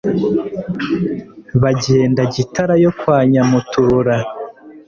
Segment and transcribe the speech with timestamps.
[1.61, 4.15] Bagenda Gitara yo kwa Nyamutura